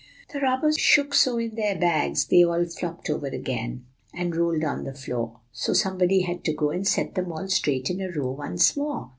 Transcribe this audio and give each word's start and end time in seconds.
"The 0.33 0.39
robbers 0.41 0.79
shook 0.79 1.13
so 1.13 1.37
in 1.37 1.53
their 1.53 1.77
bags 1.77 2.25
they 2.25 2.43
all 2.43 2.65
flopped 2.65 3.07
over 3.07 3.27
again, 3.27 3.85
and 4.15 4.35
rolled 4.35 4.63
on 4.63 4.83
the 4.83 4.95
floor. 4.95 5.41
So 5.51 5.73
somebody 5.73 6.21
had 6.23 6.43
to 6.45 6.53
go 6.53 6.71
and 6.71 6.87
set 6.87 7.13
them 7.13 7.31
all 7.31 7.47
straight 7.49 7.87
in 7.91 8.01
a 8.01 8.09
row 8.11 8.31
once 8.31 8.75
more. 8.75 9.09